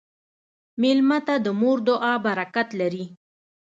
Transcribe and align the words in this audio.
مېلمه 0.81 1.19
ته 1.27 1.35
د 1.45 1.47
مور 1.59 1.77
دعا 1.87 2.13
برکت 2.25 2.67
لري. 2.79 3.05